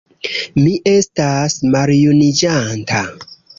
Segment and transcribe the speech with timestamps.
[0.61, 3.07] Mi estas maljuniĝanta.